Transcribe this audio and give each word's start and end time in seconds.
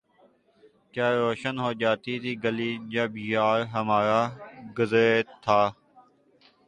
کیا 0.93 1.07
روشن 1.17 1.55
ہو 1.63 1.69
جاتی 1.81 2.13
تھی 2.21 2.33
گلی 2.43 2.71
جب 2.93 3.09
یار 3.33 3.59
ہمارا 3.73 4.21
گزرے 4.77 5.11
تھا 5.43 5.61